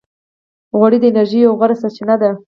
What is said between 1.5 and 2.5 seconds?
غوره سرچینه ده.